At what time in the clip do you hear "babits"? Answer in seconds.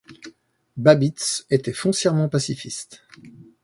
0.77-1.45